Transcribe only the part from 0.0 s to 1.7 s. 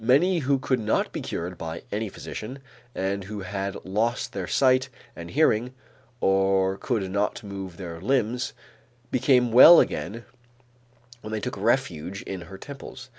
Many who could not be cured